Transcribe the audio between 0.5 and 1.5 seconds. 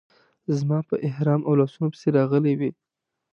زما په احرام